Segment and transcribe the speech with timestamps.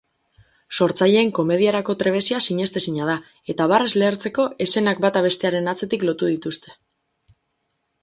[0.77, 3.19] Sortzaileen komediarako trebezia sinestezina da,
[3.55, 6.79] eta barrez lehertzeko eszenak bata bestearen atzetik lotu dituzte.